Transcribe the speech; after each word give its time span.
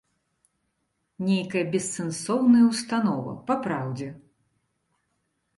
Нейкая 1.25 1.63
бессэнсоўная 1.75 2.63
ўстанова, 2.71 3.31
папраўдзе. 3.51 4.09